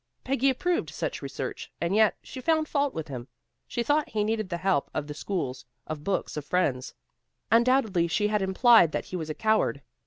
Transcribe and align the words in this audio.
Peggy 0.23 0.49
approved 0.49 0.89
such 0.89 1.21
research, 1.21 1.71
and 1.79 1.93
yet 1.95 2.17
she 2.23 2.41
found 2.41 2.67
fault 2.67 2.91
with 2.91 3.07
him. 3.07 3.27
She 3.67 3.83
thought 3.83 4.09
he 4.09 4.23
needed 4.23 4.49
the 4.49 4.57
help 4.57 4.89
of 4.95 5.05
the 5.05 5.13
schools, 5.13 5.63
of 5.85 6.03
books, 6.03 6.35
of 6.35 6.43
friends. 6.43 6.95
Undoubtedly 7.51 8.07
she 8.07 8.27
had 8.27 8.41
implied 8.41 8.93
that 8.93 9.05
he 9.05 9.15
was 9.15 9.29
a 9.29 9.35
coward. 9.35 9.83